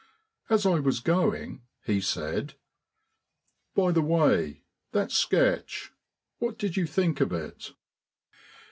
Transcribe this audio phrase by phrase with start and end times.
[0.49, 2.55] As I was going he said:
[3.75, 5.91] "By the way, that sketch
[6.39, 7.73] what did you think of it?"